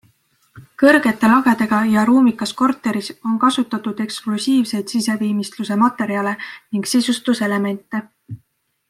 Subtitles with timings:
[0.83, 8.03] Kõrgete lagedega ja ruumikas korteris on kasutatud eksklusiivseid siseviimistluse materjale ning sisustuselemente.